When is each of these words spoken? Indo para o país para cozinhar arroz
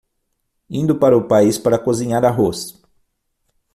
Indo 0.69 0.95
para 0.99 1.15
o 1.15 1.27
país 1.27 1.59
para 1.59 1.77
cozinhar 1.77 2.25
arroz 2.25 2.81